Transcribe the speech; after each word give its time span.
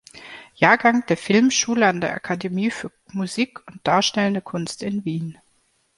Jahrgang 0.55 1.05
der 1.05 1.15
Filmschule 1.15 1.85
an 1.87 2.01
der 2.01 2.15
Akademie 2.15 2.71
für 2.71 2.91
Musik 3.11 3.59
und 3.67 3.81
darstellende 3.85 4.41
Kunst 4.41 4.81
in 4.81 5.05
Wien. 5.05 5.37